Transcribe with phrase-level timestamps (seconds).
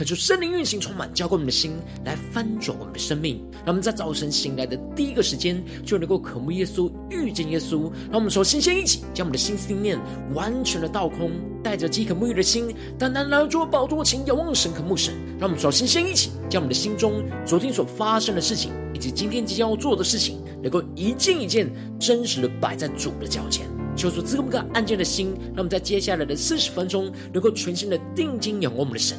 [0.00, 1.72] 可求圣灵运行充满，浇灌我们的心，
[2.06, 3.38] 来翻转我们的生命。
[3.52, 7.82] 让我们在早晨醒来的第一个时间，就能够渴慕耶稣，遇见耶稣。
[8.10, 10.00] 让我们首先先一起将我们的心思念
[10.32, 11.32] 完全的倒空，
[11.62, 15.12] 带着饥渴沐浴的心，单单来到主宝座前，仰望神，渴慕神。
[15.38, 29.18] 让我们首先先一起将我们的心中昨天所发生的事情，以及今天即将要做的事情，能够一件一件真实的摆在主的脚前，求主赐给我们个安静的心，让我们在接下来的四十分钟，能够全心的定睛仰望我们的神。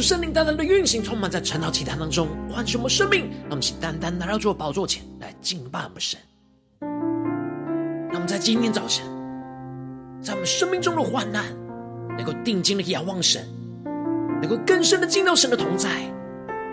[0.00, 3.28] 求圣灵单单的运行，充满在晨祷祈谈当中，唤醒我们生命。
[3.42, 6.18] 让我们请单单来到主的宝座前来敬拜我们神。
[6.80, 9.04] 让我们在今天早晨，
[10.22, 11.44] 在我们生命中的患难，
[12.16, 13.46] 能够定睛的仰望神，
[14.40, 15.90] 能够更深的进到神的同在，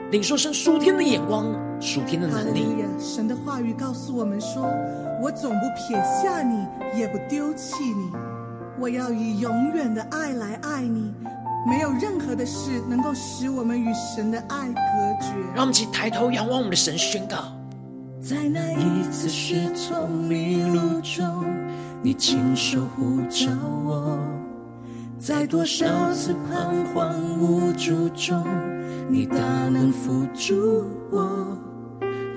[0.10, 2.66] 领受神属天的眼光、属天的能力。
[2.98, 4.64] 神的话语告诉我们说
[5.22, 6.66] ：“我总不撇下你，
[6.98, 8.10] 也不丢弃你，
[8.80, 11.14] 我要以永远的爱来爱你。”
[11.68, 14.80] 没有任何的事能够使我们与神的爱隔
[15.20, 15.34] 绝。
[15.54, 17.36] 让我们一起抬头仰望我们的神，宣告：
[18.22, 21.46] 在那一次失聪迷路中，
[22.02, 23.50] 你亲手护着
[23.86, 24.18] 我；
[25.20, 28.46] 在多少次彷徨无助中，
[29.10, 31.28] 你大能扶助我；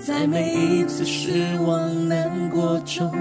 [0.05, 3.13] 在每一次失望难过中，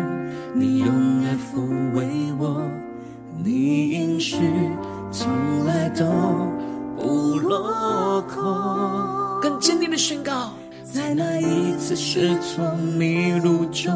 [0.56, 0.88] 你用
[1.24, 2.08] 爱抚慰
[2.40, 2.64] 我。
[3.42, 4.38] 你应许。
[5.12, 6.06] 从来都
[6.96, 10.52] 不落空，更坚定的宣告，
[10.84, 13.92] 在那一次失聪迷路中，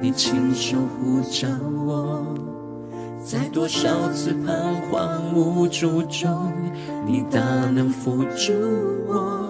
[0.00, 1.46] 你亲手护着
[1.86, 2.24] 我；
[3.24, 6.52] 在多少次彷徨无助中，
[7.06, 8.52] 你大能扶助
[9.06, 9.46] 我；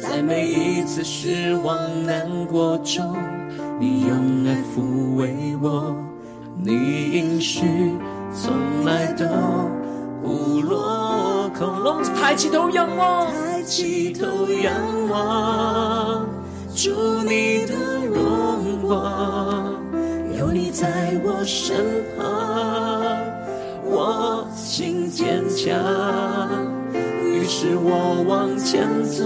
[0.00, 1.76] 在每一次失望
[2.06, 3.14] 难过中，
[3.78, 5.94] 你用爱抚慰我。
[6.60, 6.72] 你
[7.12, 7.92] 应许
[8.32, 9.24] 从来都。
[10.22, 14.26] 不落空，让我们抬起头仰望，抬起头
[14.62, 14.74] 仰
[15.08, 16.26] 望，
[16.74, 16.90] 祝
[17.22, 17.74] 你的
[18.06, 19.74] 荣光，
[20.38, 22.26] 有你在我身旁，
[23.84, 25.74] 我心坚强，
[27.24, 29.24] 于是我往前走，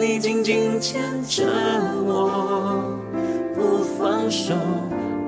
[0.00, 1.44] 你紧紧牵着
[2.04, 2.82] 我，
[3.54, 4.54] 不放手，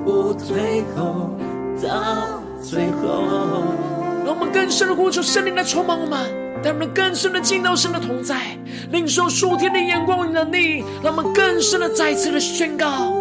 [0.05, 1.29] 不退后，
[1.81, 3.25] 到最后。
[4.25, 6.17] 让我们更深的呼求圣灵来充满我们，
[6.63, 8.57] 带我们更深的进到神的同在，
[8.91, 10.83] 领受属天的眼光与能力。
[11.03, 13.13] 让我们更深的再次的宣告，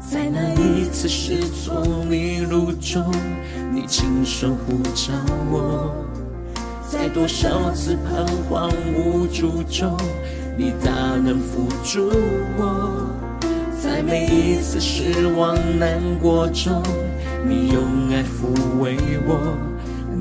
[0.00, 3.04] 在那一次失聪迷路中，
[3.70, 5.12] 你亲手呼召
[5.52, 5.92] 我；
[6.90, 9.94] 在多少次彷徨无助中，
[10.56, 10.90] 你大
[11.22, 12.08] 能扶助
[12.56, 13.19] 我；
[13.82, 16.82] 在每一次失望难过中。
[17.42, 19.56] 你用爱抚慰我，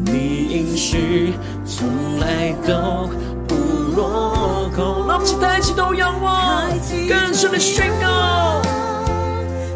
[0.06, 1.34] 你应许
[1.66, 3.10] 从来都
[3.46, 3.56] 不
[3.98, 5.06] 落空。
[5.06, 6.70] 让我们起抬起头仰望，
[7.10, 8.62] 更深的宣告：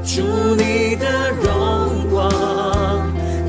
[0.06, 0.21] 主
[0.56, 2.31] 你的荣光，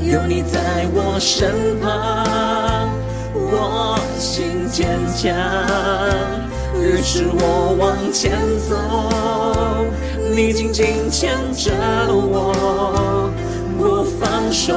[0.03, 2.89] 有你在我身旁，
[3.33, 5.33] 我心坚强，
[6.77, 8.33] 于是我往前
[8.67, 8.75] 走，
[10.35, 11.71] 你紧紧牵着
[12.11, 13.31] 我。
[13.79, 14.75] 不放手，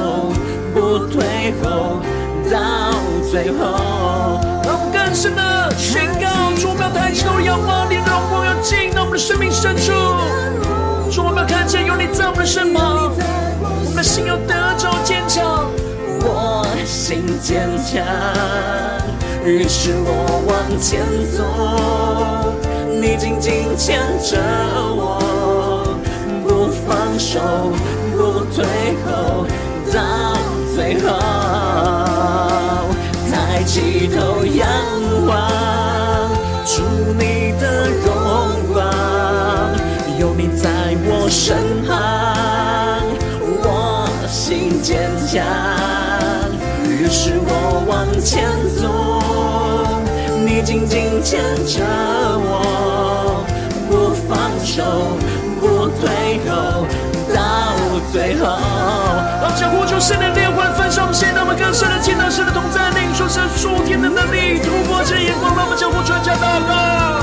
[0.73, 1.99] 不退后，
[2.49, 2.93] 到
[3.29, 4.39] 最后。
[4.63, 9.91] 让我们更深的宣告：主，我们要抬起头仰望，你的荣光要进到我们的生命深处。
[11.11, 13.11] 主，我们要看见有你在我们的身旁，
[13.59, 15.67] 我们的心要得着坚强。
[16.21, 18.05] 我心坚坚强，
[19.45, 21.03] 于是我往前
[21.35, 21.43] 走，
[23.01, 24.37] 你紧紧牵着
[24.93, 25.95] 我，
[26.43, 27.39] 不放手，
[28.11, 28.65] 不退
[29.05, 29.45] 后，
[29.93, 29.97] 到
[30.75, 31.07] 最后，
[33.31, 34.67] 抬起头仰
[35.27, 36.29] 望，
[36.65, 36.83] 主
[37.17, 38.07] 你的荣
[38.73, 38.83] 光，
[40.19, 40.69] 有你在
[41.05, 41.55] 我身
[41.87, 41.95] 旁，
[43.63, 45.41] 我心坚强。
[46.85, 47.49] 于是我
[47.87, 48.43] 往前，
[50.79, 51.83] 紧紧牵着
[52.37, 53.43] 我，
[53.89, 54.83] 不放手，
[55.59, 56.85] 不退后，
[57.33, 57.75] 到
[58.11, 58.45] 最后。
[59.41, 67.18] 让这呼求圣灵的烈火焚烧我们，现在我们更深的见到神的同在，领受神属天的能力，突破这眼光，让我们将呼求加祷告。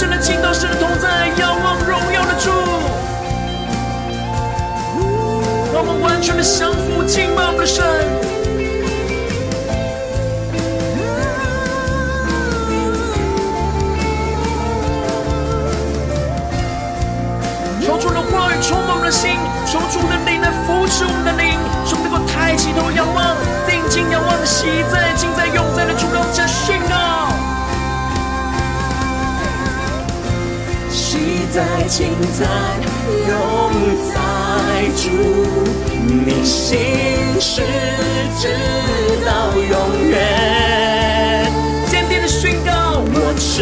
[0.00, 2.50] 更深的敬到神的同在，仰望荣耀的主，
[5.74, 7.84] 让我们完全的降服敬拜我们的神。
[17.84, 19.36] 求主的话语充满我们的心，
[19.66, 23.36] 求主的灵来扶持我们的灵，使我们能够抬起头仰望，
[23.68, 26.06] 定睛仰望，喜在、今在、永在的主，
[31.60, 32.08] 在今
[32.38, 32.46] 在
[33.28, 33.30] 永
[34.08, 34.14] 在
[34.96, 35.10] 主，
[36.24, 36.78] 你心
[37.38, 37.60] 事
[38.38, 38.48] 直
[39.26, 41.52] 到永远。
[41.90, 43.52] 坚定的宣告，我持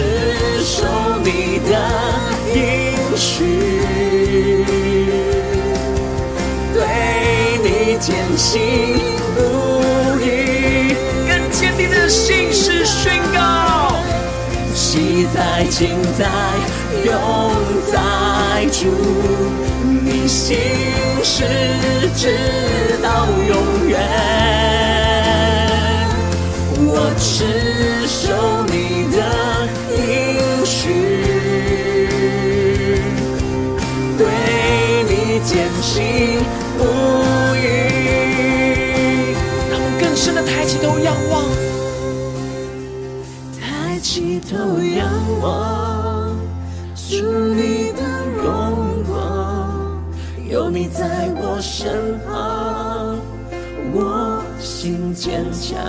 [0.62, 0.86] 守
[1.24, 1.72] 你的
[2.54, 2.56] 应
[3.16, 3.26] 许，
[6.72, 6.78] 对
[7.64, 7.66] 你
[7.98, 8.46] 坚信
[9.34, 9.38] 不
[10.22, 10.24] 疑。
[11.26, 13.96] 更坚定的心事宣告，
[14.72, 16.28] 喜在今在。
[17.04, 17.12] 永
[17.90, 17.96] 在
[18.72, 18.78] 主，
[20.02, 20.56] 你心
[21.22, 21.44] 事
[22.16, 22.22] 直
[23.02, 23.98] 到永远。
[26.90, 28.72] 我持守你
[29.14, 29.16] 的
[29.96, 29.98] 应
[30.64, 30.80] 许，
[34.16, 34.20] 对
[35.08, 35.12] 你
[35.44, 35.50] 坚
[35.82, 35.92] 信
[36.76, 36.80] 不
[37.56, 37.64] 疑。
[39.70, 41.44] 让我更深的抬起头仰望，
[43.60, 45.06] 抬起头仰
[45.40, 45.77] 望。
[47.08, 47.24] 主
[47.54, 48.02] 你的
[48.36, 50.04] 荣光，
[50.46, 53.16] 有你在我身旁，
[53.94, 55.80] 我心坚强。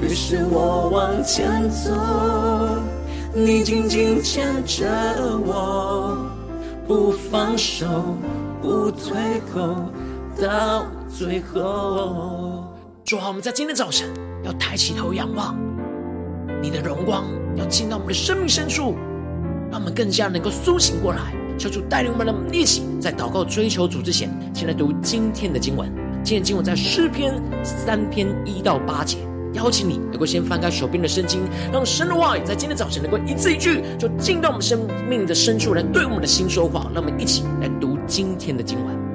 [0.00, 1.92] 于是我往前走，
[3.34, 4.88] 你紧紧牵着
[5.44, 6.16] 我，
[6.88, 7.86] 不放手，
[8.62, 9.76] 不退后，
[10.40, 12.64] 到最后。
[13.04, 14.08] 主啊，我们在今天早晨
[14.42, 15.54] 要抬起头仰望
[16.62, 17.24] 你的荣光，
[17.56, 18.94] 要进到我们的生命深处。
[19.70, 25.90] 让我们更加能够苏醒过来，求主带领我们，一起在祷告追求主之前，先来读今天的经文。
[26.22, 29.18] 今天经文在诗篇三篇一到八节。
[29.52, 31.40] 邀请你能够先翻开手边的圣经，
[31.72, 36.90] 让神的话语在今天早晨能够一字一句，就进到我们生命的深处来对我们的心说话。
[36.92, 39.05] 让我们一起来读今天的经文。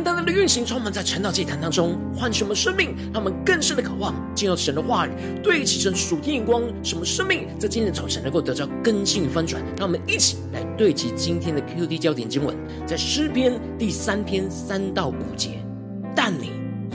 [0.00, 5.10] 灵大大的运行，充满在晨祷祭坛当中，唤醒我们生命，让我们更深的渴望进入神的话语，
[5.42, 9.62] 对齐神属天眼光，什么生命在今天早晨能够得到更新与翻转。
[9.76, 15.62] 让我们一起来对齐今天的 QD 焦点经文，在诗篇第三篇三到五节。
[16.16, 16.50] 但你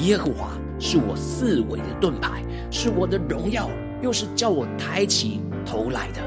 [0.08, 3.70] 耶和华是我四围的盾牌，是我的荣耀，
[4.02, 6.22] 又是叫我抬起头来的。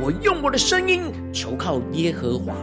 [0.00, 2.54] 我用我的声音求靠耶和华。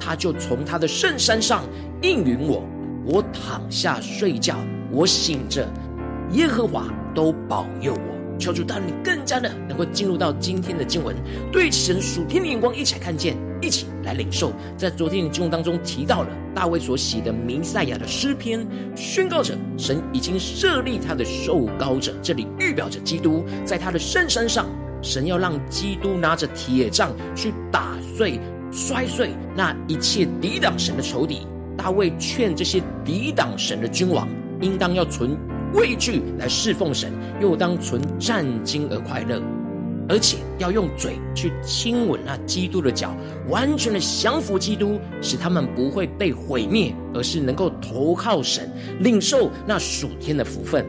[0.00, 1.64] 他就从他的圣山上
[2.02, 2.64] 应允我，
[3.10, 4.58] 我躺下睡觉，
[4.90, 5.66] 我醒着，
[6.32, 6.84] 耶和华
[7.14, 8.38] 都保佑我。
[8.38, 11.16] 求主带你更加的能够进入到今天的经文，
[11.50, 14.52] 对神属天的眼光一起来看见，一起来领受。
[14.76, 24.66] 在昨天的经文当中提到了大卫所写的弥赛亚的诗篇，宣告着神已经设立他的受膏者，这里预表着基督在他的圣山上，
[25.00, 28.38] 神要让基督拿着铁杖去打碎。
[28.70, 31.46] 摔碎那一切抵挡神的仇敌，
[31.78, 34.28] 大卫劝这些抵挡神的君王，
[34.60, 35.38] 应当要存
[35.72, 39.40] 畏惧来侍奉神，又当存战兢而快乐，
[40.08, 43.16] 而且要用嘴去亲吻那基督的脚，
[43.48, 48.68] 完全的降服基督，使他们不会被毁灭，而是能够投靠神，
[48.98, 50.84] 领受那属天的福分。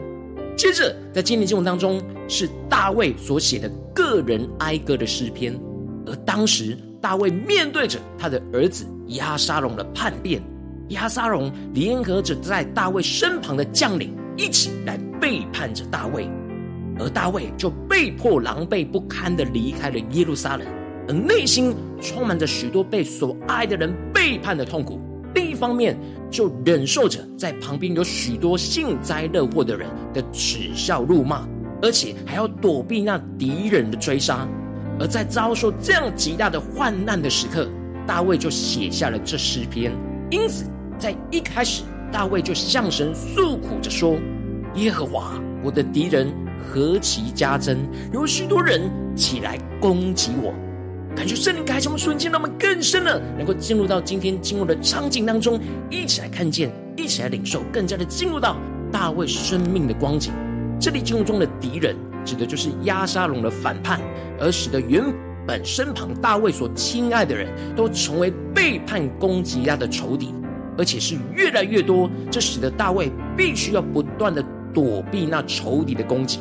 [0.56, 5.56] 接着，在今天经文当中，是大卫所写的个人哀歌的诗篇，
[6.04, 6.76] 而当时。
[7.02, 10.42] 大卫面对着他的儿子亚沙龙的叛变，
[10.90, 16.28] 亚撒龙联合着在大卫身旁的将领一起来背叛着大卫，
[16.98, 20.66] 而大卫就被迫狼狈不堪的离开了耶路撒冷，
[21.08, 25.00] 而内心充满着许多被所爱的人背叛的痛苦。
[25.34, 25.96] 另一方面，
[26.28, 31.46] 就忍受着在旁边有许多幸灾乐祸的人的耻笑辱骂，
[31.82, 34.46] 而且还要躲避那敌人的追杀。
[34.98, 37.68] 而在遭受这样极大的患难的时刻，
[38.06, 39.92] 大卫就写下了这诗篇。
[40.30, 40.64] 因此，
[41.00, 44.16] 在一开始，大卫就向神诉苦着说
[44.76, 47.78] ：“耶和华，我的敌人何其加增，
[48.12, 48.82] 有许多人
[49.16, 50.54] 起来攻击我。”
[51.16, 55.58] 感觉圣灵开什么瞬间，让我们更深了能够进入到今天经文的场景当中，
[55.90, 58.56] 一起来看见，一起来领受，更加的进入到
[58.92, 60.32] 大卫生命的光景。
[60.78, 61.96] 这里经文中的敌人。
[62.22, 63.98] 指的就是押沙龙的反叛，
[64.38, 65.02] 而使得原
[65.46, 70.34] 本身旁大卫所亲爱的人都成为背叛攻击他的仇敌，
[70.80, 72.10] 而且是越来越多。
[72.30, 76.40] 这使得大卫必须要不断的躲避那仇敌的攻击，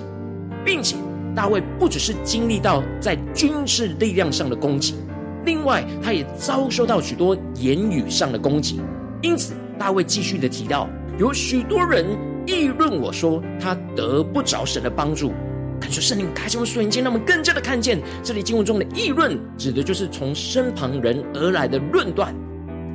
[0.64, 0.96] 并且
[1.36, 4.96] 大卫不只是经历到在军事力量上的攻击，
[5.44, 8.80] 另外他也遭受到许多言语上的攻击。
[9.22, 12.06] 因此，大卫继续的提到，有许多人
[12.46, 15.34] 议论我说他得不着神的帮助。
[15.82, 22.36] 感受圣灵开启的瞬间，让我们更加的看见这里经文中的议论，指的就是从身旁人而来的论断。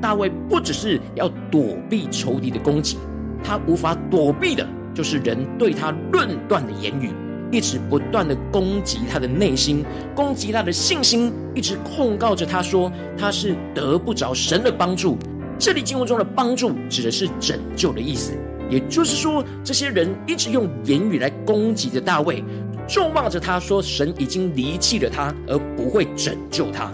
[0.00, 2.98] 大卫不只是要躲避仇敌的攻击，
[3.42, 7.10] 他无法躲避的就是人对他论断的言语，
[7.50, 9.84] 一直不断的攻击他的内心，
[10.14, 15.16] 攻击他的信心，一直控告着他说他是得不着神的帮助。
[15.58, 18.32] 这里经文中的帮助，指的是拯救的意思，
[18.68, 22.44] 也就是说，这些人一直用言语来攻击着大卫。
[22.86, 26.92] 咒骂着他说：“神已经离弃了他，而不会拯救他。”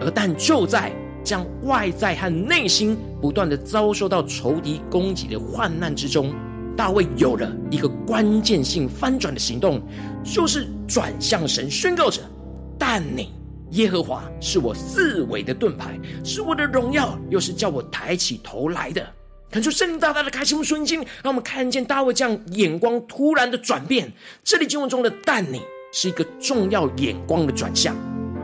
[0.00, 0.92] 而但就在
[1.26, 6.32] 将外在和内心不断的遭受到仇敌攻击的患难之中，
[6.76, 9.82] 大卫有了一个关键性翻转的行动，
[10.22, 12.22] 就是转向神宣告着
[12.78, 13.32] ：“但你
[13.72, 19.04] 耶和华是我四围的盾牌，是我的荣耀，又是叫我抬起头来的。”
[19.50, 24.12] 看出圣灵大大的开启我们瞬间，让我们看见大卫这样眼光突然的转变。
[24.44, 25.60] 这里经文中的“但你”
[25.92, 27.96] 是一个重要眼光的转向。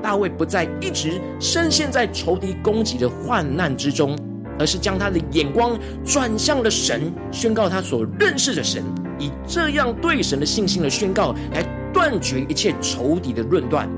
[0.02, 4.18] 大卫不再一直深陷在仇敌攻击的患难之中，
[4.59, 8.82] 而是将他的眼光转向了神，宣告他所认识的神，
[9.18, 13.88] 以这样对神的信心的宣告来断绝一切仇敌的论断。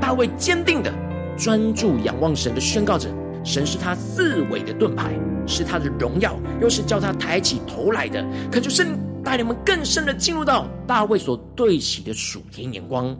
[0.00, 0.92] 大卫坚定的
[1.38, 3.08] 专注仰望神的宣告者。
[3.44, 5.12] 神是他四维的盾牌，
[5.46, 8.26] 是他的荣耀，又是叫他抬起头来的。
[8.50, 8.84] 可就是
[9.22, 13.16] 带领我们更深的进入到大卫所对齐的属天眼光。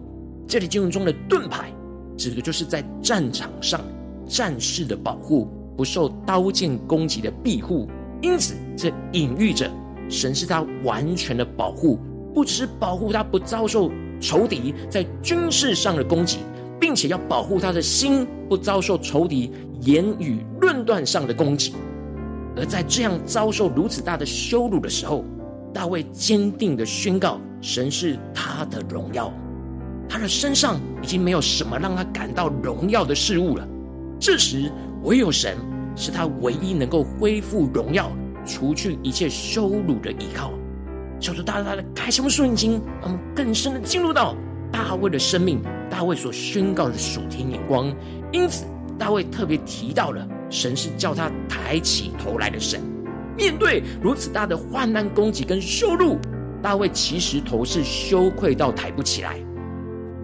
[0.49, 1.73] 这里经文中的盾牌，
[2.17, 3.81] 指的就是在战场上
[4.27, 7.89] 战士的保护，不受刀剑攻击的庇护。
[8.23, 9.71] 因此，这隐喻着
[10.09, 11.99] 神是他完全的保护，
[12.35, 16.39] 不只是保护他不遭受仇敌在军事上的攻击。
[16.79, 21.73] 并且要保护他的心不遭受仇敌言语论断上的攻击，
[22.55, 25.25] 而在这样遭受如此大的羞辱的时候，
[25.73, 29.33] 大卫坚定的宣告：神是他的荣耀，
[30.09, 33.67] 他的身上已经没有什么让他感到荣耀的事物了。
[34.19, 34.71] 这时，
[35.03, 35.57] 唯有神
[35.95, 38.11] 是他唯一能够恢复荣耀、
[38.45, 40.53] 除去一切羞辱的依靠。
[41.19, 44.37] 求主大大的开什么顺经，我们更深的进入到
[44.71, 45.61] 大卫的生命，
[45.91, 47.95] 大卫所宣告的属天眼光。
[48.33, 48.67] 因此，
[48.99, 52.81] 大卫特别提到了神是叫他抬起头来的神。
[53.37, 56.19] 面对如此大的患难、攻击跟羞辱，
[56.63, 59.39] 大卫其实头是羞愧到抬不起来。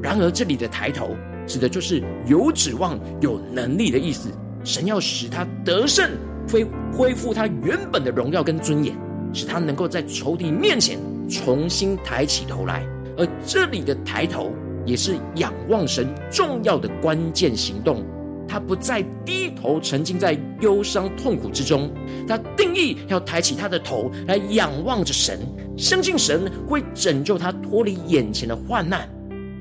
[0.03, 1.17] 然而，这里的抬头
[1.47, 4.29] 指的就是有指望、有能力的意思。
[4.65, 6.11] 神要使他得胜，
[6.51, 8.95] 恢恢复他原本的荣耀跟尊严。
[9.35, 14.53] 使他能够在仇敌面前重新抬起头来，而这里的抬头
[14.85, 18.05] 也是仰望神重要的关键行动。
[18.47, 21.91] 他不再低头沉浸在忧伤痛苦之中，
[22.29, 25.39] 他定义要抬起他的头来仰望着神，
[25.79, 29.09] 相信神会拯救他脱离眼前的患难。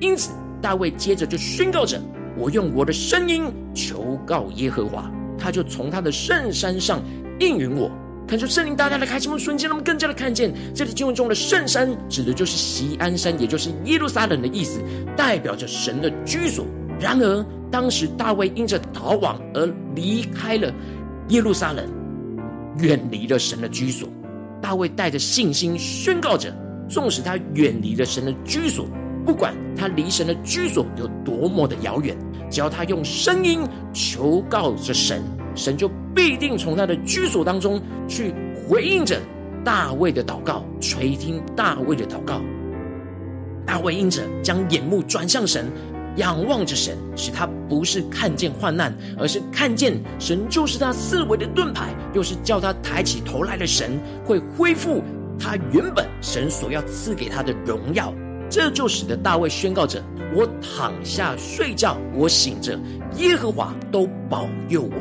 [0.02, 0.32] 因此，
[0.62, 2.02] 大卫接着就宣告着
[2.36, 3.44] ：“我用我的声音
[3.74, 7.02] 求告耶和华，他就从他的圣山上
[7.40, 7.90] 应允我。”
[8.28, 14.80] 看出圣灵大大的开启我们瞬间，让我们更加的看见这里经文中的圣山，指的就是锡安山，也就是耶路撒冷的意思，
[15.16, 16.66] 代表着神的居所。
[17.00, 20.74] 然而，当时大卫因着逃亡而离开了
[21.30, 21.86] 耶路撒冷，
[22.80, 24.10] 远离了神的居所。
[24.62, 26.56] 大卫带着信心宣告着：
[26.88, 28.88] 纵使他远离了神的居所，
[29.26, 32.16] 不管他离神的居所有多么的遥远，
[32.50, 33.62] 只要他用声音
[33.94, 35.22] 求告着神。
[35.54, 38.34] 神就必定从他的居所当中去
[38.68, 39.20] 回应着
[39.66, 42.42] 大卫的祷告，垂听大卫的祷告。
[43.66, 45.70] 大卫因着将眼目转向神，
[46.16, 55.04] 仰望着神，使他不是看见患难，而是看见神就是他四围的盾牌，又是叫他抬起头来的神，会恢复
[55.38, 58.14] 他原本神所要赐给他的荣耀。
[58.52, 60.04] 这就使得大卫宣告着：
[60.36, 62.78] 我躺下睡觉，我醒着，
[63.16, 64.94] 耶和华都保佑我。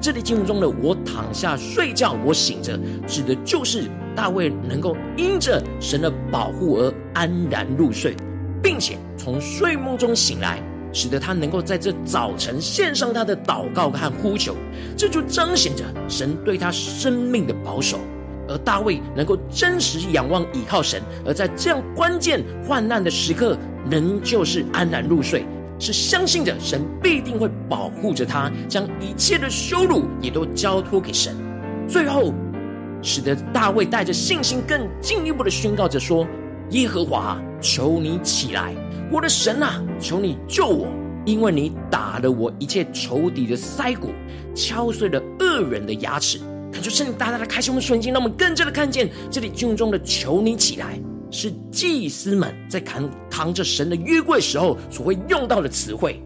[0.00, 2.78] 这里经文中的“我躺下睡觉，我醒着”，
[3.08, 8.14] 指的就是大卫能够因着神的保护而安然入睡，
[8.62, 14.54] 并且从睡梦中醒来，使得他能够在这早晨献上他的祷告和呼求。
[14.96, 17.98] 这就彰显着神对他生命的保守，
[18.48, 23.56] 而大卫能够真实仰望倚靠神，而在这样关键患难的时刻，
[23.90, 25.44] 仍旧是安然入睡。
[25.76, 31.36] 是相信着神必定会保护着他，将一切的羞辱也都交托给神。
[31.88, 32.32] 最后，
[33.02, 36.24] 使得大卫带着信心更进一步的宣告着说
[36.70, 38.72] ：“耶和华，求你起来，
[39.10, 40.86] 我的神啊，求你救我，
[41.26, 44.10] 因为你打了我一切仇敌的腮骨，
[44.54, 46.38] 敲碎了恶人的牙齿。”
[46.74, 50.98] 他就圣灵大大的开启我们的眼睛，让我们更加的看见这里经文中的“求你起来”。
[51.30, 56.22] 是祭司们在扛扛着神的约柜时候所会用到的词汇。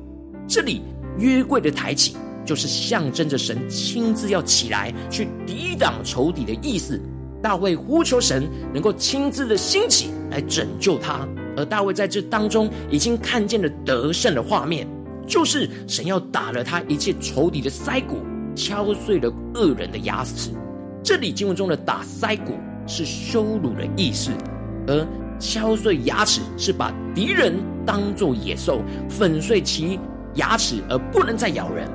[0.46, 0.82] 这里
[1.18, 7.00] 约柜的抬起，就是象征着神亲自要起来去抵挡仇敌的意思。
[7.42, 14.86] 大卫呼求神能够亲自的兴起来拯救他，而大卫在这当中已经看见了得胜的画面，
[15.26, 18.18] 就是神要打了他一切仇敌的腮骨，
[18.58, 20.50] 敲碎了恶人的牙齿。
[21.02, 24.32] 这里经文中的打腮骨是羞辱的意思。
[24.88, 25.06] 而
[25.38, 27.54] 敲碎牙齿是把敌人
[27.86, 30.00] 当作野兽，粉碎其
[30.34, 31.88] 牙齿而不能再咬人。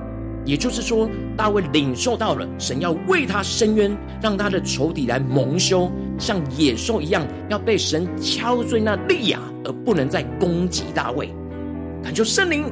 [0.46, 11.34] 也就是说，大卫领受到了神要为他伸冤，让他的仇敌来蒙羞，像野兽一样要被神敲碎那利牙，而不能再攻击大卫。
[12.04, 12.66] 恳求圣灵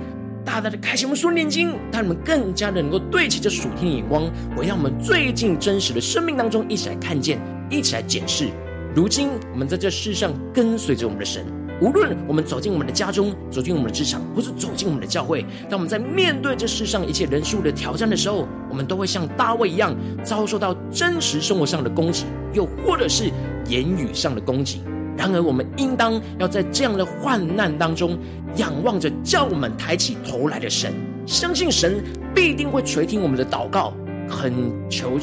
[0.51, 8.49] 大大的开启我们属灵眼睛，让我们更加的能够对齐这属天的眼光，我要我们最近真实的生命当中，一起来看见，一起来检视。
[8.93, 11.45] 如今，我们在这世上跟随着我们的神，
[11.79, 23.31] 无论我们走进我们的家中，走进我们的职场，或是走进我们的教会，当我们在面对这世上一切人事物的挑战的时候，我们都会像大卫一样，遭受到真实生活上的攻击，又或者是
[23.69, 24.81] 言语上的攻击。
[25.21, 28.17] 然而，我们应当要在这样的患难当中，
[28.55, 30.95] 仰望着叫我们抬起头来的神，
[31.27, 32.03] 相信神
[32.33, 33.93] 必定会垂听我们的祷告，
[34.27, 34.51] 恳
[34.89, 35.19] 求，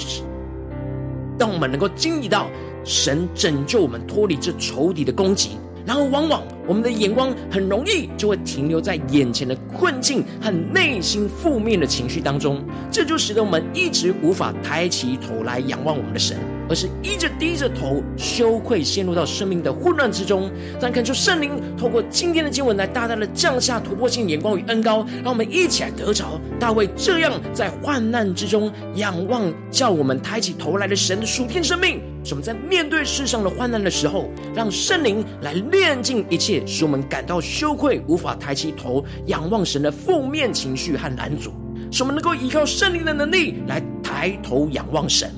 [1.37, 2.47] 让我们能够经历到。
[2.85, 16.39] 神拯救我们脱离这仇敌的攻击，然后往往我们的眼光很容易就会停留在眼前的困境和内心负面的情绪当中，这就使得我们一直无法抬起头来仰望我们的神。
[16.68, 20.50] 而是一直低着头，羞愧陷入到生命的混乱之中。
[20.81, 32.00] 但恳求圣灵透过今天的经文来大大的降下突破性眼光与恩膏，让我们一起来得着大卫这样在患难之中仰望，叫我们抬起头来的神的属天生命。
[32.24, 41.50] 使我们在面对世上的患难的时候，让圣灵来炼尽一切，使我们感到羞愧，无法抬起头仰望神的负面情绪和拦阻。
[41.90, 45.31] 使我们能够依靠圣灵的能力来抬头仰望神，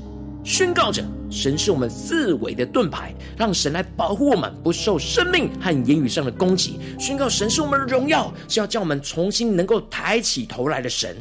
[0.44, 1.04] 宣告着。
[1.30, 6.80] 神是我们四维的盾牌，让神来保护我们，不受生命和言语上的攻击。
[6.98, 11.16] 宣告神是我们的荣耀，是要叫我们重新能够抬起头来的神。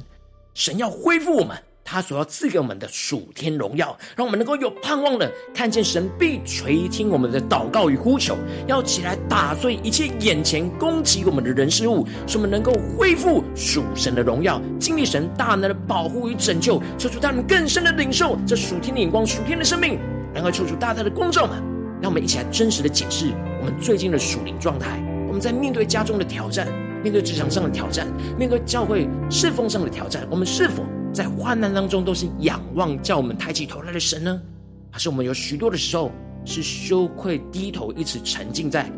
[0.55, 1.55] 神要恢复我们。
[1.91, 19.99] 他所要赐给我们的属天荣耀，让我们能够有盼望的看见神必垂听我们的祷告与呼求，要起来打碎一切眼前攻击我们的人事物，使我们能够恢复属神的荣耀，经历神大能的保护与拯救，求主他们更深的领受这属天的眼光、属天的生命，
[20.31, 21.57] 然后求主大大的光照们，
[21.99, 25.03] 让我们一起来真实的解释我们最近的属灵状态。
[25.27, 26.67] 我们在面对家中的挑战，
[27.01, 28.05] 面对职场上的挑战，
[28.37, 30.83] 面对教会侍奉上的挑战，我们是否
[31.19, 34.41] 在患难当中都是仰望叫我们抬起头来的神呢？
[34.89, 36.13] 还是我们有许多的时候
[36.45, 38.89] 是羞愧低头，一直沉浸在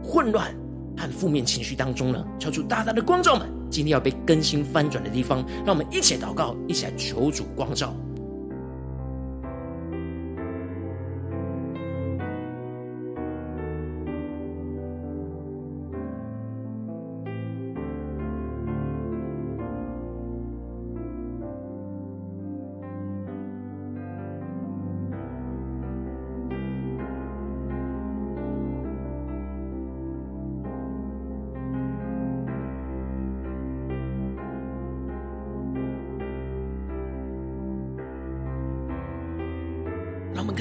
[0.00, 0.54] 混乱
[0.96, 2.24] 和负面情绪当中呢？
[2.38, 7.92] 求主大大的光照们，今天要被更新翻转的地方，让我们一起祷告，一起来求主光照。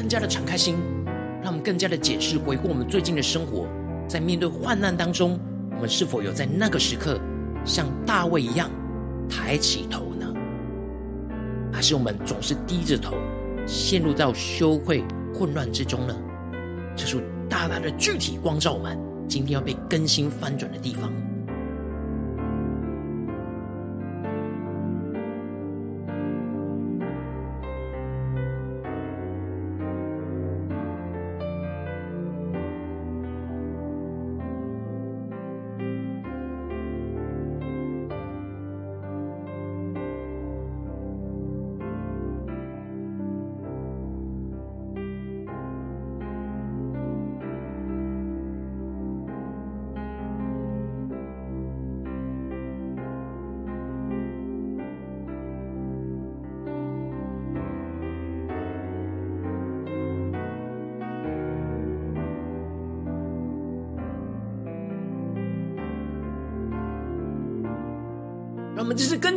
[0.05, 0.75] 更加的敞开心，
[1.41, 3.67] 让我们更加的解释回顾我们最近的生活，
[4.07, 5.39] 在面对患难当中，
[5.71, 7.19] 我们是否有在那个时刻
[7.65, 8.69] 像大卫一样
[9.27, 10.31] 抬起头呢？
[11.73, 13.15] 还是我们总是低着头，
[13.65, 16.15] 陷入到羞愧混乱之中呢？
[16.95, 17.17] 这是
[17.49, 18.95] 大大的具体光照我们
[19.27, 21.11] 今天要被更新翻转的地方。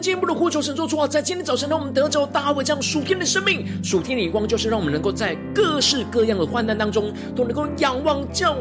[0.00, 8.56] 进一步的呼求，神说主啊，在今天早晨，让我们得着大卫这样属天的生命，属天的眼光，就是让我们能够在各式各样的患难当中，都能够仰望叫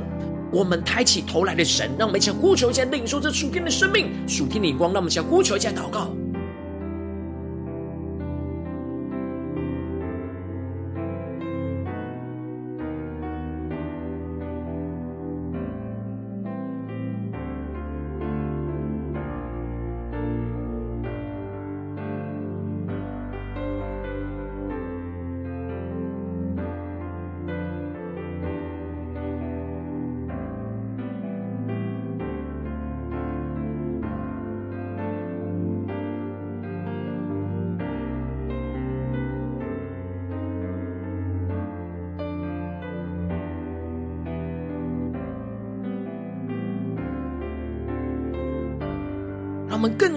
[0.51, 1.89] 我们抬起头来的神。
[1.97, 4.91] 让我们一起呼求，一下领受这属天的生命，属天的眼光。
[4.91, 6.09] 让我们一起呼求，一下祷告。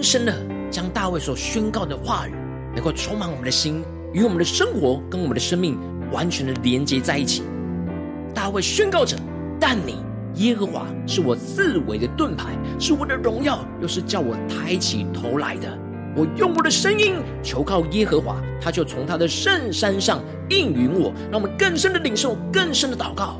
[0.01, 0.35] 更深的
[0.71, 2.31] 将大卫所宣告的话语，
[2.73, 3.83] 能够充满我们的心，
[4.13, 5.77] 与我们的生活跟我们的生命
[6.11, 7.43] 完全的连接在一起。
[8.33, 9.15] 大卫宣告着
[9.61, 10.03] ：“但你
[10.43, 12.47] 耶和华是我四围的盾牌，
[12.79, 15.77] 是我的荣耀，又是叫我抬起头来的。
[16.15, 23.39] 我用我的声音求靠耶和华，他就从他的圣山上应允我。”让我们更深的领受，更深的祷告。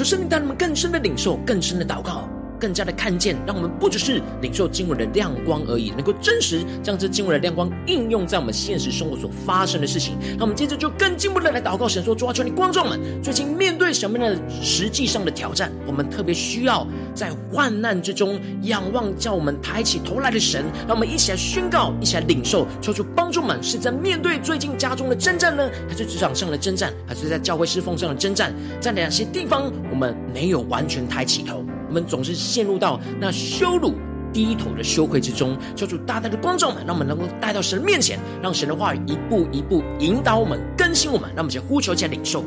[0.00, 2.26] 求圣灵带我们更深的领受，更深的祷告，
[2.60, 10.16] 更加的看见，让我们不只是领受经文的亮光而已，能够真实将这经文的亮光应用在我们现实生活所发生的事情。
[10.36, 15.72] 那我们接着就更进一步的来祷告神说：主啊，求你观众们，最近面对什么样的实际上的挑战？
[15.86, 20.64] 我们特别需要在患难之中仰望，叫我们抬起头来的神。
[20.86, 28.52] 让我们一起来宣告，一起来领受，求主帮助们是在面对最近家中的征战呢，还是职场上的征战，还是在教会侍奉上的征战？
[28.80, 31.64] 在哪些地方我们没有完全抬起头？
[31.90, 33.94] 我们总是陷入到那羞辱、
[34.32, 35.58] 低头的羞愧之中。
[35.74, 41.28] 求主大大的光照们，让我们能够带到神面前，让神的话语一步一步引导我们、更新我们。
[41.30, 42.44] 让我们先呼求，先领受。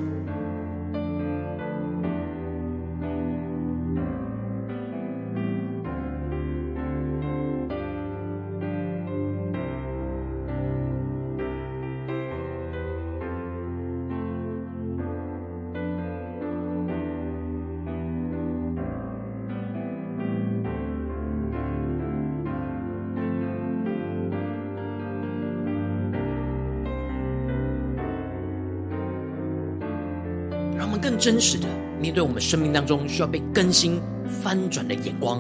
[31.13, 31.67] 更真实的
[32.02, 34.02] 面对我们生命当中需要被更新
[34.41, 35.39] 翻转的眼光，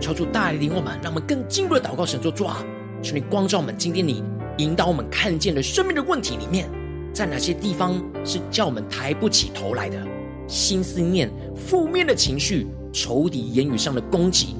[0.00, 2.64] 求主带领我们，让我们更进入的祷告神作主啊，
[3.02, 3.74] 求你光照我们。
[3.76, 4.22] 今天你
[4.58, 6.70] 引导我们看见的生命的问题里面，
[7.12, 10.00] 在哪些地方是叫我们抬不起头来的？
[10.46, 14.54] 心思念、负面的情绪、仇敌言语上的攻击，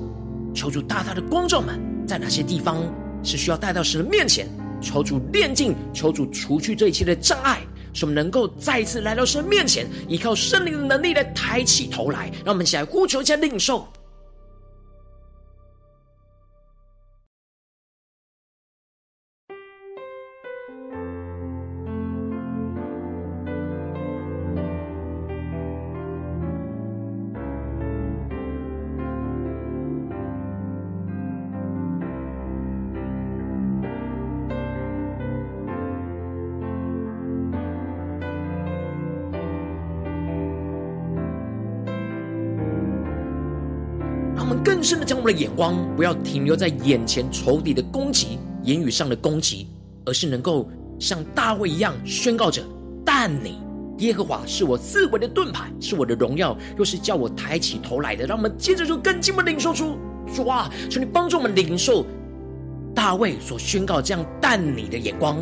[0.53, 2.83] 求主大大的光照们，在哪些地方
[3.23, 4.49] 是需要带到神的面前？
[4.81, 7.61] 求主炼净，求主除去这一切的障碍。
[7.93, 13.87] 使我们能够再次来到神面前，依靠圣灵的能力来抬起头来，让我们一起来呼求，一起来领受。
[44.83, 49.68] 深的将我们的眼光不要停留在眼前仇敌的攻击、言语上的攻击，
[50.05, 50.68] 而是能够
[50.99, 52.62] 像大卫一样宣告着：
[53.05, 53.59] 但你
[53.99, 58.27] 耶和华是我四围的盾牌，是我的荣耀，又是叫我抬起头来的。
[58.27, 59.97] 让我们接着就更进一步领受出
[60.35, 62.05] 主啊，求你帮助我们领受
[62.95, 65.38] 大卫所宣告这样但你的眼光，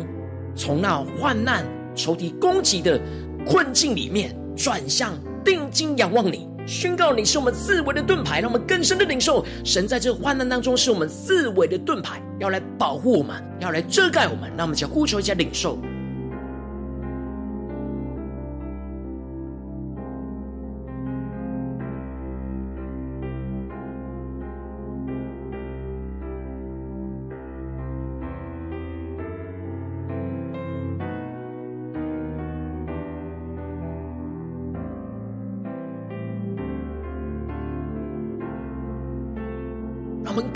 [0.55, 2.99] 从那患难、仇敌攻击的
[3.45, 6.47] 困境里面转向定睛仰望你。
[6.71, 14.49] 宣告你是我们四维的盾牌，让我们更深的领受神在这患难当中是我们四维的盾牌，要来保护我们，要来遮盖我们。
[14.55, 15.77] 让我们先呼求一下领受。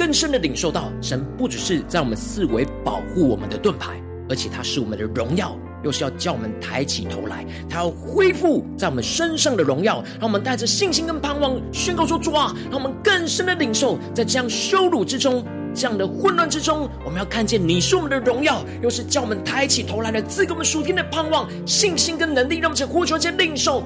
[0.06, 23.82] 更深的领受到，神不只是在我们四围保护我们的盾牌，而且他是我们的荣耀，又是要叫我们抬起头来，他要恢复在我们身上的荣耀，让我们带着信心跟盼望宣告说：主啊，让我们更深的领受，在这样羞辱之中，这样的混乱之中，我们要看见你是我们的荣耀，又是叫我们抬起头来的，赐给我们属天的盼望、信心跟能力，让我们在呼求间领受。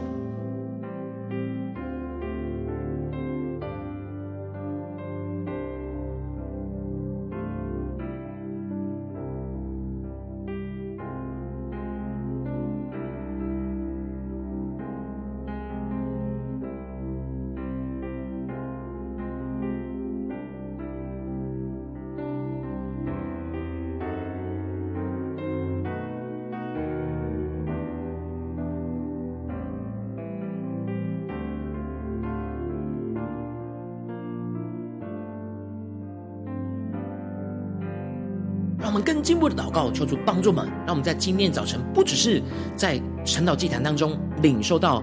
[39.39, 40.67] 步的祷告，求主帮助们。
[40.85, 42.41] 让我们在今天早晨，不只是
[42.75, 45.01] 在晨祷祭坛当中领受到，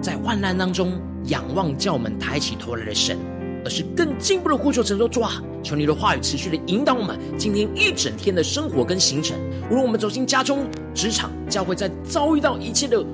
[0.00, 3.18] 在患难当中仰望叫我们抬起头来的神，
[3.64, 9.36] 而是更进一步的呼求神说：主啊，求你的话语持续的引导我们今天一整天的生活跟行程。
[9.68, 13.04] 无论我们走进家中、职场、教会，在遭遇到一切的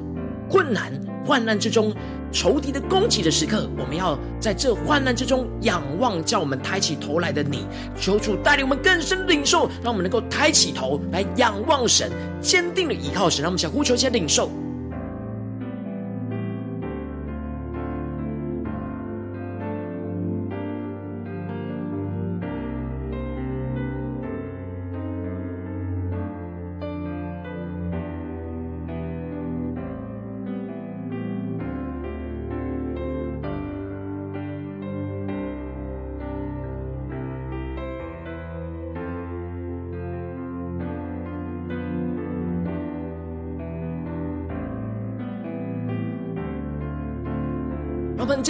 [0.51, 0.93] 困难、
[1.25, 1.93] 患难之中。
[2.35, 7.67] 仇敌的攻击的时刻，我们要在这患难之中仰望，叫我们抬起头来的你，
[8.01, 13.43] 求主带领我们更深领受，让我们能够抬起头来仰望神，坚定的依靠神。
[13.43, 14.49] 让我们想呼求一下领受。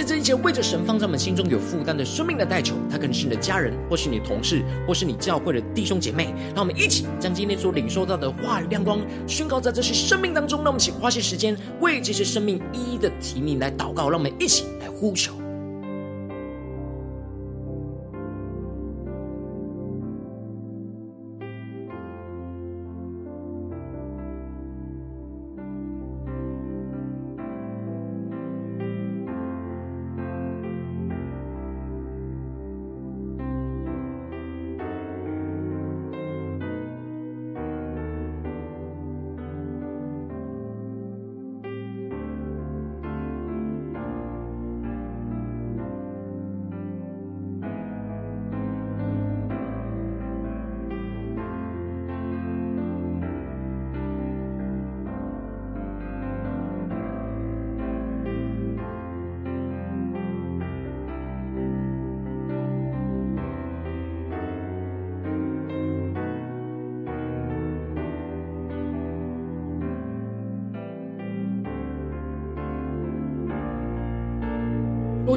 [0.05, 6.35] 这一切为着神放在我们心中有负担的生命的代求，他可能是你的家人，或是你的同事，或是你教会的弟兄姐妹。
[6.55, 10.59] 让我们一起将今天所领受到的话语亮光宣告在这些生命当中。
[10.59, 14.09] 让我们一起花些时间为这些生命一一的提名来祷告。
[14.09, 15.42] 让我们一起来呼求。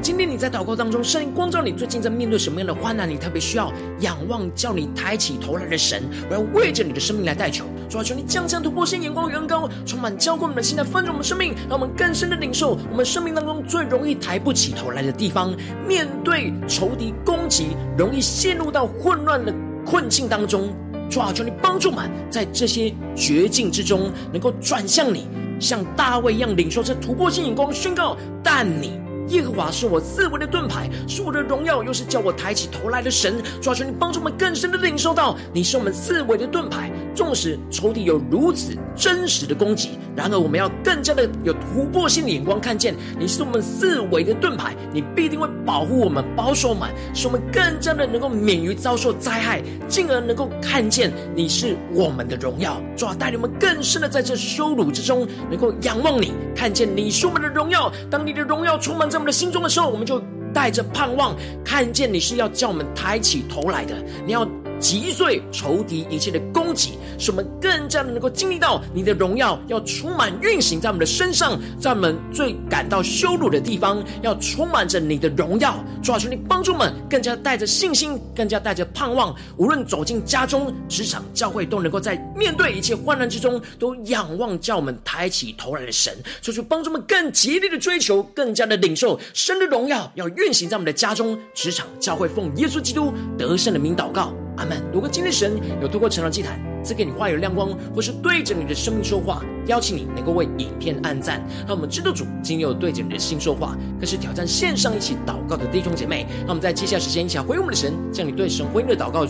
[0.05, 3.09] 今天你在祷告当中，圣灵光照你，最近在面对什么样的患难？
[3.09, 6.03] 你特别需要仰望，叫你抬起头来的神。
[6.29, 15.51] 我要为着你的生命来代求，主啊，求你降下突破性眼光，远高，充满浇灌我们的心，来丰盛我们生命，让我们更深的领受我们生命当中最容易抬不起头来的地方。
[15.87, 19.51] 面对仇敌攻击，容易陷入到混乱的
[19.83, 20.71] 困境当中。
[21.09, 25.27] 主啊，求你帮助我们，在这些绝境之中，能够转向你，
[25.59, 29.03] 像大卫一样领受这突破性眼光，宣告：但你。
[29.29, 33.41] 耶和华是我四围的盾牌，是我的荣耀，又是叫我抬起头来的神。
[33.61, 36.91] 主啊，求你帮助我们更深的领受到，你是我们四围的盾牌。
[37.15, 52.81] 纵使仇敌有如此真实的攻击，然而我们要更加的有突破性的眼光，看见你是我们四围的盾牌，你必定会保护我们，保守我们，使我们更加的能够免于遭受灾害，进而能够看见你是我们的荣耀。
[52.97, 57.89] 主啊，带领我们更深的在这羞辱之中，能够仰望你，看见你是我们的荣耀。
[58.11, 60.21] 当你的荣耀充满在我们的心中的时候，我们就
[60.54, 63.95] 带着盼望，看见你是要叫我们抬起头来的。
[64.25, 64.45] 你要。
[64.79, 75.75] 击碎仇敌一切的攻击，使我们更加的能够经历到你的荣耀，要充满运行在我们的身上，在我们最感到羞辱的地方，要充满着你的荣耀。
[76.03, 86.15] 主啊，求你帮助我们，更加带着信心，更加带着盼望，无论走进家中、职场、教会，都能够在面对一切患难之中，都仰望叫我们抬起头来的神。
[86.41, 94.33] 求主帮助我们更极力的追求，更加的领受神的荣耀，要运行在我们的家中、职场、教会，奉耶稣基督得胜的名祷告。
[94.57, 94.81] 阿门。
[94.93, 106.27] 如果今天神有透过成长祭坛赐给你话语亮光，或是对着你的生命说话，邀请你能够为影片按赞，让我们知道主今天有对着你的心说话，更是挑战线上一起祷告的弟兄姐妹。
[106.39, 109.25] 让我们在接下来时间一起来回应我们的神，将你对神回应的祷告，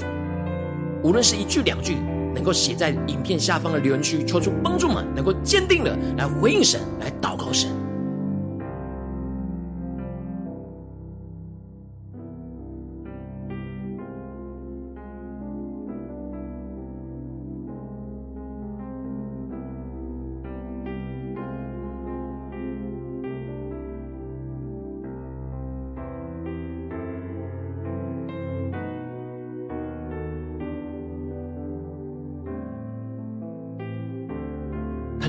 [1.04, 1.96] 无论是一句两句，
[2.34, 7.70] 能够写在影片下方的留言区，求出帮助们能够坚定的来回应神，来祷告神。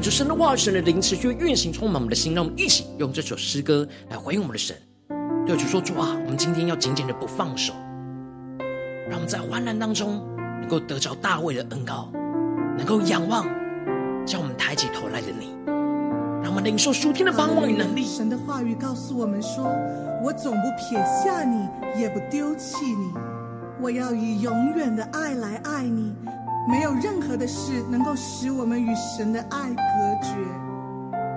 [0.00, 2.34] 就神的话语，神的灵持续运行，充满我们的心。
[2.34, 4.76] 让我们一起用这首诗歌来回应我们的神，
[5.46, 7.72] 对主说：主啊，我们今天要紧紧的不放手，
[9.08, 10.22] 让我们在患难当中
[10.60, 12.10] 能够得着大卫的恩膏，
[12.76, 13.46] 能够仰望
[14.26, 15.54] 叫我们抬起头来的你，
[16.42, 18.04] 让我们领受属天的盼望与能力。
[18.04, 19.64] 神的话语告诉我们说：
[20.22, 21.66] 我总不撇下你，
[21.98, 23.12] 也不丢弃你，
[23.80, 26.12] 我要以永远的爱来爱你。
[26.68, 30.34] 没有任何的事能够使我们与神的爱隔绝。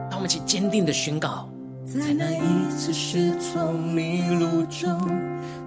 [0.10, 1.48] 让我们一起坚定的宣告：
[1.86, 5.00] 在那一次失聪迷路中，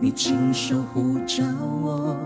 [0.01, 1.45] 你亲手呼召
[1.81, 2.17] 我；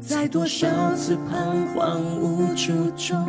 [0.00, 3.26] 在多少次彷徨无助中，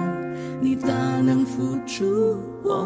[0.61, 2.86] 你大能扶住我；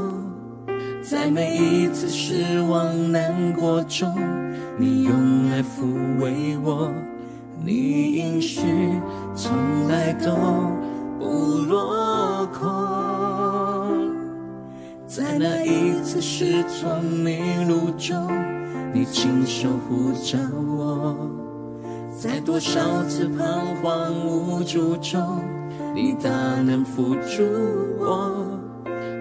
[1.03, 4.15] 在每一次失望难过中，
[4.77, 6.89] 你用爱抚慰我。
[7.63, 8.61] 你应许
[9.35, 10.31] 从来都
[11.19, 11.27] 不
[11.69, 12.65] 落空，
[15.05, 18.27] 在那一次失聪迷路中，
[18.91, 20.39] 你亲手呼召
[20.75, 21.15] 我；
[22.19, 25.21] 在多少次彷徨无助中，
[25.93, 26.29] 你大
[26.63, 27.43] 能扶助
[27.99, 28.31] 我；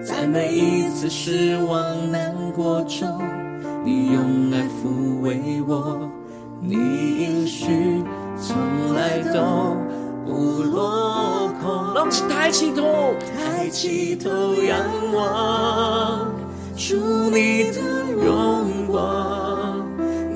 [0.03, 3.07] 在每一次失望难过中，
[3.85, 6.09] 你用爱抚慰我，
[6.59, 7.65] 你应许
[12.29, 14.77] 抬起头，抬起头仰
[15.13, 16.33] 望，
[16.75, 16.95] 主
[17.29, 17.79] 你的
[18.11, 19.85] 荣光，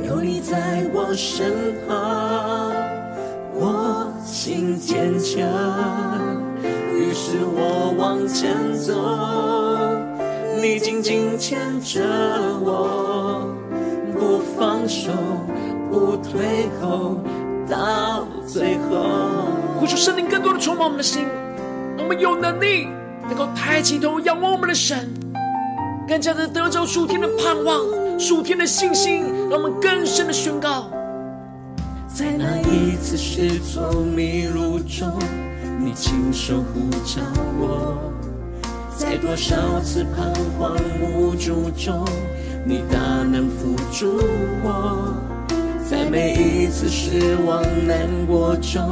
[0.07, 2.71] 有你在我身旁，
[3.53, 5.45] 我心坚强，
[6.93, 8.93] 于是我往前走。
[10.61, 12.01] 你紧紧牵着
[12.63, 13.47] 我，
[14.13, 15.11] 不放手，
[15.91, 17.17] 不退后，
[17.69, 19.05] 到最后。
[19.77, 21.27] 呼求圣灵更多的充满我们的心，
[21.97, 22.87] 我们有能力
[23.23, 25.09] 能够抬起头仰望我们的神，
[26.07, 27.83] 更加的得着属天的盼望、
[28.19, 30.89] 属天的信心，让我们更深的宣告。
[32.07, 35.11] 在那一次失措迷路中，
[35.79, 37.21] 你亲手呼召
[37.59, 37.97] 我。
[38.95, 42.05] 在多少次彷徨无助中，
[42.65, 44.17] 你大能扶助
[44.63, 45.13] 我；
[45.89, 48.89] 在每一次失望难过中，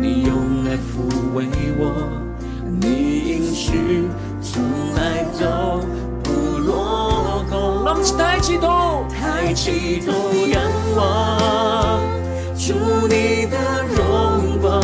[0.00, 1.46] 你用爱抚慰
[1.78, 2.31] 我。
[2.80, 2.86] 你
[3.28, 4.08] 应许
[4.42, 4.62] 从
[4.94, 5.84] 来都
[6.22, 7.84] 不落空。
[7.84, 10.12] 让我们抬起头，抬起头
[10.46, 10.62] 仰
[10.96, 12.00] 望，
[12.56, 12.74] 主
[13.08, 13.56] 你的
[13.94, 14.80] 荣光，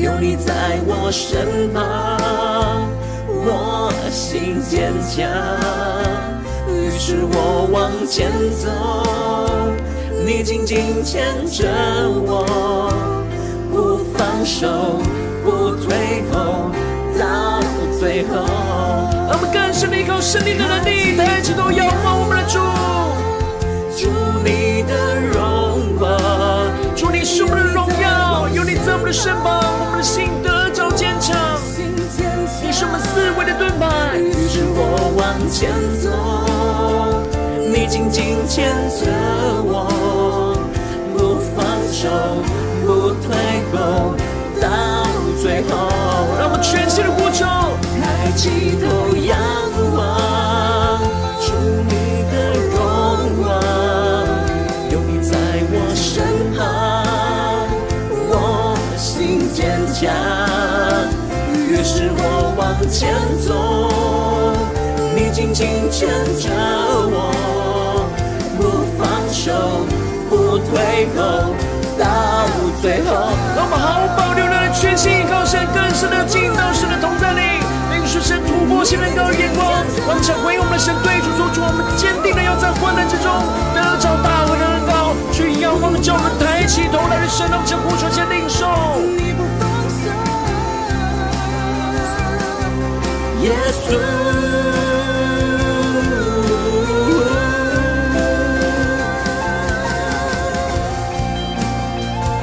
[0.00, 1.80] 有你在我身旁。
[3.48, 5.28] 我心坚强，
[6.68, 8.68] 于是我往前走，
[10.24, 11.68] 你紧紧牵着
[12.26, 12.90] 我，
[13.70, 14.66] 不放手，
[15.46, 16.72] 不退后，
[17.16, 17.60] 到
[18.00, 18.34] 最后。
[19.28, 22.58] 让我们更深的依靠圣灵的能力，抬起头仰望我们的主，
[23.96, 24.10] 主
[24.42, 24.92] 你的
[25.30, 26.18] 荣光，
[26.96, 31.36] 主你是我们的荣耀，有你在我们的身旁，我们的心得着坚强。
[32.60, 35.70] 你是我们四维的盾牌，于是我往前
[36.02, 36.10] 走，
[37.70, 39.06] 你紧紧牵着
[39.62, 39.86] 我，
[41.14, 42.10] 不放手，
[42.84, 43.30] 不退
[43.72, 43.76] 后，
[44.18, 44.25] 到
[45.56, 45.88] 最后。
[46.38, 47.46] 让我全心的呼求，
[47.96, 49.38] 抬起头仰
[49.96, 51.00] 望，
[51.40, 51.48] 主
[51.88, 52.34] 你的
[52.72, 52.76] 荣
[53.40, 53.48] 光，
[54.90, 55.32] 有你在
[55.72, 56.60] 我身旁，
[58.28, 60.12] 我心坚强。
[61.54, 63.48] 于是我往前走，
[65.14, 66.06] 你紧紧牵
[66.38, 66.50] 着
[67.08, 68.04] 我，
[68.58, 68.60] 不
[68.98, 69.52] 放手，
[70.28, 71.54] 不退后，
[71.98, 72.04] 到
[72.82, 73.32] 最后。
[73.56, 77.40] 让我们好好保留的全心依靠神，更深的进到神的同在里，
[77.94, 78.84] 领受神突破
[79.14, 79.70] 高眼光，
[80.08, 83.30] 完成回应我们的神对主说出，我们坚定的要在患难之中
[83.72, 88.66] 得着大卫的恩膏，去仰望叫我们抬起头来的神，让我们呼求先领受。
[93.42, 93.94] 耶稣，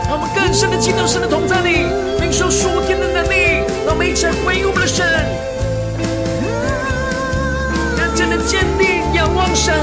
[0.07, 1.87] 让我们更深的进到神的同在里，
[4.03, 5.07] 们一起来回应我们的神，
[7.95, 9.73] 认真的坚定仰望神。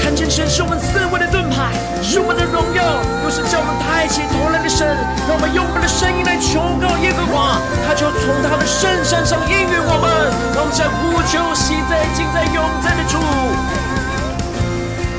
[0.00, 1.68] 看见神是我们四围的盾牌，
[2.02, 2.80] 是我们的荣耀，
[3.24, 4.88] 又是叫我们抬起头来的神。
[5.28, 10.08] 让我们用我们的声音来求告耶和华，他就从他的圣山上应允我们。
[10.56, 13.20] 让我们将呼求喜在、今在、永在的主，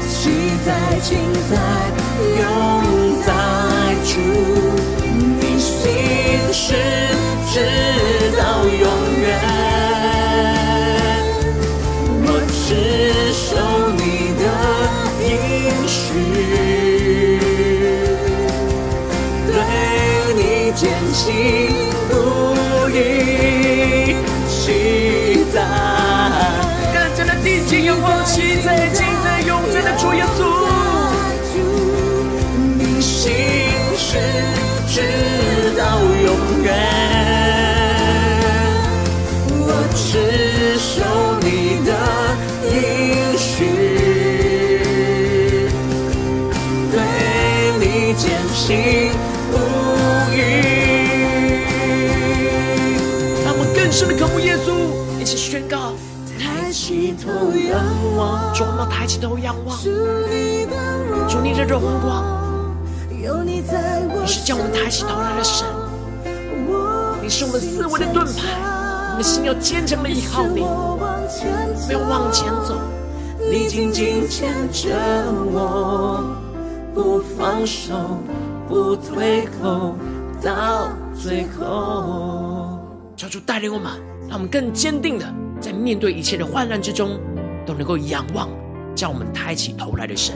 [0.10, 0.74] 喜在、
[1.06, 1.54] 今在、
[2.42, 3.30] 永在
[4.02, 4.18] 主，
[5.38, 6.74] 你心事
[7.52, 7.56] 直
[8.38, 8.86] 到永
[9.22, 9.28] 远，
[12.22, 13.50] 我只守
[13.98, 14.00] 你
[14.38, 14.42] 的。
[15.26, 15.28] 应
[15.88, 15.98] 许
[19.48, 19.52] 对
[20.36, 20.40] 你
[20.74, 20.82] 坚
[21.12, 21.26] 心
[22.08, 22.12] 不
[22.90, 22.96] 移，
[24.48, 25.58] 期待
[26.94, 30.40] 更加的定睛仰望，期待今在永在的主耶稣，
[55.70, 55.94] 告：
[56.40, 57.80] 抬起头仰
[58.18, 59.78] 望，主，我们抬起头仰望，
[61.30, 62.26] 主你的荣光，
[63.46, 63.62] 你
[64.26, 65.68] 是叫我们抬起头来的神，
[67.22, 68.48] 你是我们思维的盾牌，
[69.12, 70.62] 我们心要坚强的依靠你，
[71.86, 72.76] 不要往前走，
[73.52, 74.90] 你紧紧牵着
[75.54, 76.24] 我。
[76.92, 77.94] 不放手，
[78.68, 79.96] 不退后，
[80.44, 82.80] 到最后。
[83.16, 83.92] 求主带领我们，
[84.28, 85.26] 让我们更坚定的
[85.60, 87.20] 在面对一切的患难之中，
[87.66, 88.50] 都能够仰望
[88.96, 90.36] 叫我们抬起头来的神，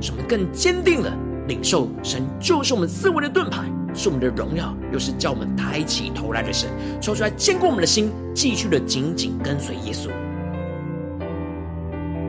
[0.00, 1.12] 使我们更坚定了
[1.48, 3.62] 领受神就是我们思维的盾牌，
[3.94, 6.68] 是我们的荣耀，又是叫我们抬起头来的神，
[7.00, 10.08] 抽出来坚固我们的心，继续的紧紧跟随耶稣。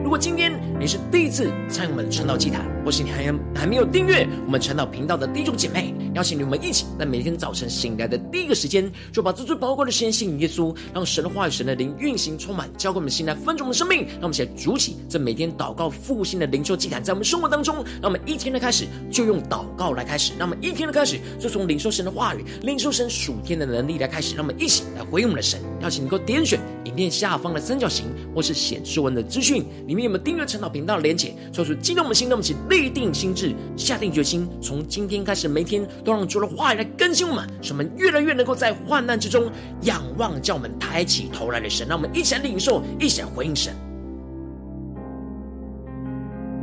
[0.03, 14.07] 如果今天你是第一次参与我们的晨祷祭坛，或是你还还没有订阅我们陈祷频道的弟兄姐妹，邀请你们一起在每天早晨醒来的第一个时间，就把这最宝贵的时间献给耶稣，让神的话语、神的灵运行充满，交给我们心来分盛我们的生命。
[14.07, 25.59] 让我们一起来筑起这每天祷告复兴的灵修祭坛，在我们生活当中，让我们一天的开始就用祷告来开始，让我们一天的开始就从领受神的话语、领受神属天的能力来开始，让我们一起来回应我们的神。
[25.81, 39.51] 邀请你能够点选影片下方的三角形，或是显示文的资讯里面有没有订阅陈祷频道的连结，做出激动我们的心，让我们一起立定心智，下定决心，从今天开始，每天都让主的话语来更新我们，使我们越来越能够在患难之中
[39.81, 41.87] 仰望，叫我们抬起头来的神。
[41.87, 43.73] 让我们一起来领受，一起来回应神。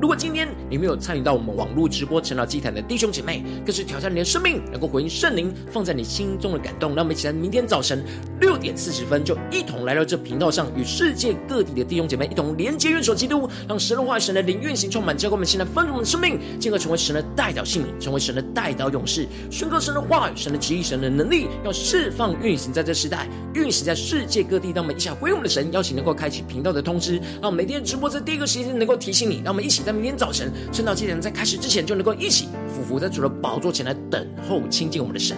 [0.05, 6.95] 如果今天你没有参与到我们网络直播晨祷祭坛的弟兄姐妹，更是挑战你的生命，能够回应圣灵放在你心中的感动。
[6.95, 8.05] 让我们一起在明天早晨
[8.39, 24.71] 六点四十分，就一同来到这频道上，与世界各地的弟兄姐妹一同连接、元首基督，让神的话语、神的灵运行充满，教灌我们现在丰盛的生命，进而成为神的代祷性命，成为神的代祷勇士，宣告神的话语、神的旨意、神的能力，要释放运行在这时代，运行在世界各地。
[24.75, 29.37] 让我们一起来回应我们的神，邀请能够开启频道的通知，让我们每天直播在第一个时间能够提醒你。
[29.43, 29.93] 让我们一起在。
[29.95, 35.36] 明天早晨，晨祷祭坛在开始之前，就能够一起俯伏在主的宝座前来等候亲近我们的神。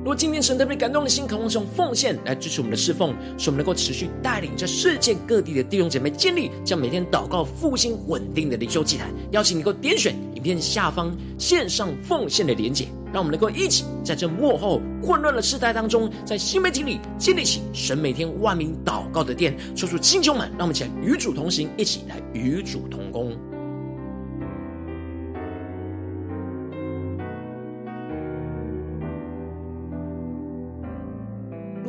[0.00, 9.12] 如果今天神特别感动的心，渴望用奉献来支持我们的侍奉，使我们能够持续带领着世界各地的弟兄姐妹建立将每天祷告复兴稳定的灵修祭坛。
[9.32, 12.86] 邀请你能够点选影片下方线上奉献的连结。
[13.12, 23.36] 让我们能够一起在这幕后混乱的时代当中，在新媒体里建立起神每天万名祷告的殿，说出弟兄们，让我们一起来与主同行，一起来与主同工。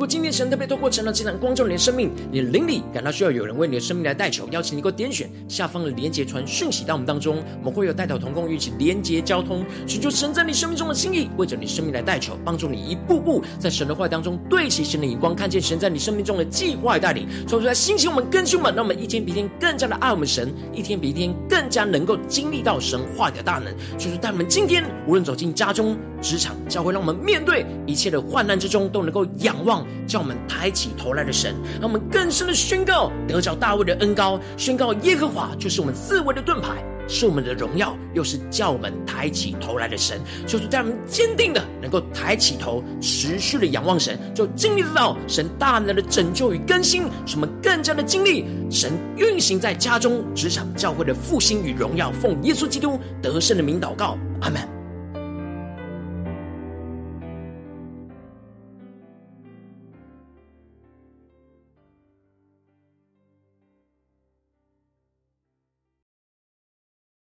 [0.02, 29.86] 果今天神特别透过晨祷祭坛光照你的生命，你的灵里感到需要有人为你的生命来代求，邀请你给我点选下方的连结传讯息到我们当中，我们会有代祷同工一起连结交通，寻求神在你生命中的心意，为着你生命来代求，帮助你一步步在神的话当中对齐神的眼光，看见神在你生命中的计划带领，说出来兴起我们更新我们，让我们一天比一天更加的爱我们神，一天比一天更加能够经历到神话的大能，就是带我们今天无论走进家中、职场、教会，让我们面对一切的患难之中都能够仰望。
[30.06, 40.20] 叫我们抬起头来的神，让我们更深的宣告得着大卫的恩膏，宣告耶和华就是我们四围的盾牌，是我们的荣耀，又是叫我们抬起头来的神。
[40.46, 52.10] 就是在我们坚定的能够抬起头，持续的仰望神，就经历得到神大能的拯救与更新，使我们更加的经历神运行在家中、职场、教会的复兴与荣耀。
[52.12, 54.81] 奉耶稣基督得胜的名祷告，阿门。